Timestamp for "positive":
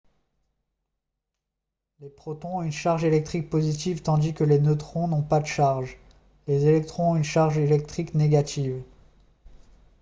3.51-4.01